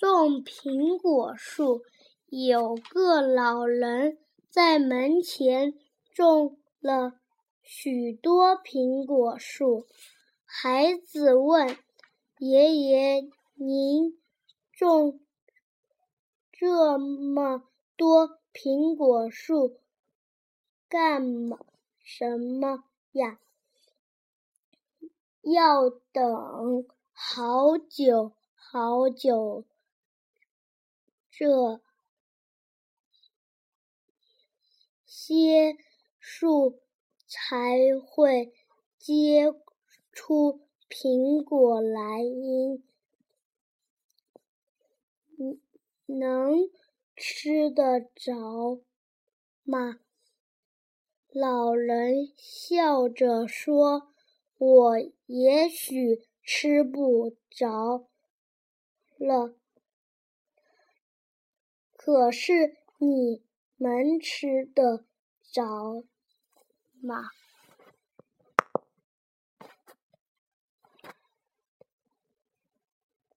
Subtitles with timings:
[0.00, 1.82] 种苹果树，
[2.30, 4.16] 有个老人
[4.48, 5.74] 在门前
[6.14, 7.20] 种了
[7.60, 9.84] 许多苹果树。
[10.46, 11.76] 孩子问
[12.38, 13.28] 爷爷
[13.60, 14.18] ：“您
[14.72, 15.20] 种
[16.50, 17.64] 这么
[17.94, 19.76] 多苹果树
[20.88, 21.58] 干嘛
[21.98, 23.38] 什么呀？”
[25.44, 29.66] 要等好久好久。
[31.40, 31.80] 这
[35.06, 35.74] 些
[36.18, 36.82] 树
[37.26, 38.52] 才会
[38.98, 39.50] 结
[40.12, 42.84] 出苹果来，因
[46.04, 46.68] 能
[47.16, 48.82] 吃得着
[49.62, 49.98] 吗？
[51.32, 54.12] 老人笑着说
[54.58, 58.10] ：“我也许吃不着
[59.16, 59.54] 了。”
[62.12, 63.40] 可是你
[63.76, 65.04] 能吃得
[65.52, 66.02] 着
[67.00, 67.22] 吗？